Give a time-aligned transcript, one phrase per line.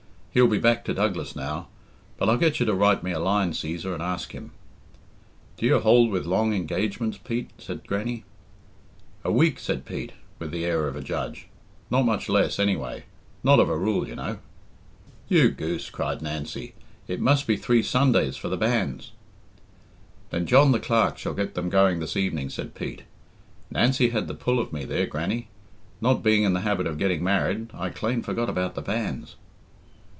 [0.33, 1.67] "He'll be back to Douglas now,
[2.17, 4.51] but I'll get you to write me a line, Cæsar, and ask him."
[5.57, 8.23] "Do you hold with long engagements, Pete?" said Grannie.
[9.25, 11.49] "A week," said Pete, with the air of a judge;
[11.89, 13.03] "not much less anyway
[13.43, 14.37] not of a rule, you know."
[15.27, 16.75] "You goose," cried Nancy,
[17.09, 19.11] "it must be three Sundays for the banns."
[20.29, 23.01] "Then John the Clerk shall get them going this evening," said Pete.
[23.69, 25.49] "Nancy had the pull of me there, Grannie.
[25.99, 29.35] Not being in the habit of getting married, I clane forgot about the banns."